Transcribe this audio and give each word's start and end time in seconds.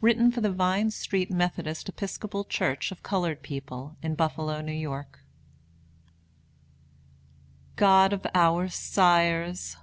Written 0.00 0.30
for 0.30 0.40
the 0.40 0.52
Vine 0.52 0.92
Street 0.92 1.28
Methodist 1.28 1.88
Episcopal 1.88 2.44
Church 2.44 2.92
of 2.92 3.02
colored 3.02 3.42
people, 3.42 3.96
in 4.00 4.14
Buffalo, 4.14 4.54
N. 4.58 4.66
Y. 4.68 5.04
God 7.74 8.12
of 8.12 8.24
our 8.32 8.68
sires! 8.68 9.74